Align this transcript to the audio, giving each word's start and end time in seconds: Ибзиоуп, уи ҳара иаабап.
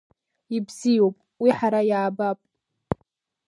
Ибзиоуп, 0.55 1.15
уи 1.41 1.51
ҳара 1.57 1.81
иаабап. 1.89 2.39